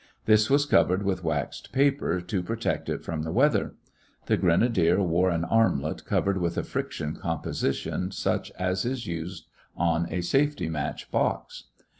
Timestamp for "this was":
0.25-0.65